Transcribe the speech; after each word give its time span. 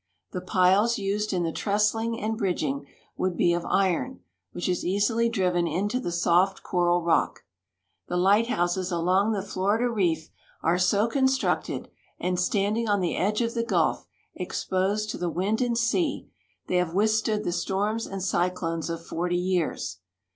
The 0.31 0.41
piles 0.41 0.97
used 0.97 1.31
in 1.31 1.43
the 1.43 1.51
trestling 1.51 2.19
and 2.19 2.35
bridging 2.35 2.87
would 3.17 3.37
be 3.37 3.53
of 3.53 3.67
iron, 3.67 4.21
which 4.51 4.67
is 4.67 4.83
easily 4.83 5.29
driven 5.29 5.67
into 5.67 5.99
the 5.99 6.11
soft 6.11 6.63
coral 6.63 7.03
rock. 7.03 7.43
The 8.07 8.17
lighthouses 8.17 8.91
along 8.91 9.31
the 9.33 9.43
Florida 9.43 9.91
reef 9.91 10.31
are 10.63 10.79
so 10.79 11.05
constructed, 11.07 11.87
and, 12.19 12.39
stand 12.39 12.77
ing 12.79 12.89
on 12.89 12.99
the 12.99 13.15
edge 13.15 13.41
of 13.41 13.53
the 13.53 13.61
gulf, 13.63 14.07
exposed 14.33 15.11
to 15.11 15.19
the 15.19 15.29
wind 15.29 15.61
and 15.61 15.77
sea, 15.77 16.31
they 16.65 16.77
have 16.77 16.95
withstood 16.95 17.43
the 17.43 17.51
storms 17.51 18.07
and 18.07 18.23
cyclones 18.23 18.89
of 18.89 19.05
forty 19.05 19.37
years. 19.37 19.99